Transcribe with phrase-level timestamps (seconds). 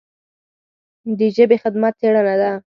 [1.17, 2.51] د ژبې خدمت څېړنه ده.